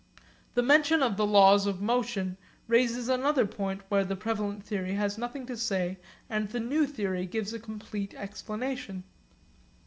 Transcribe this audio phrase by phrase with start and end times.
[0.55, 2.35] The mention of the laws of motion
[2.67, 7.27] raises another point where the prevalent theory has nothing to say and the new theory
[7.27, 9.03] gives a complete explanation.